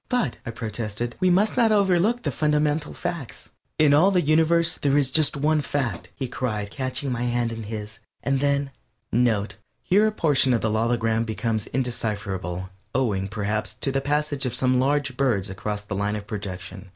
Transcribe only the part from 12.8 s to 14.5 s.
owing, perhaps, to the passage